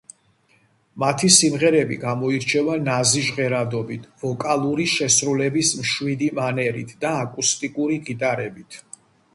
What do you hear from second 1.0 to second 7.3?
მათი სიმღერები გამოირჩევა ნაზი ჟღერადობით, ვოკალური შესრულების მშვიდი მანერით და